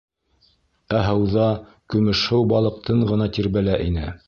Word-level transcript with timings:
Ә 0.99 1.01
һыуҙа 1.07 1.45
көмөшһыу 1.95 2.49
балыҡ 2.55 2.83
тын 2.89 3.07
ғына 3.13 3.31
тирбәлә 3.39 3.81
ине. 3.89 4.11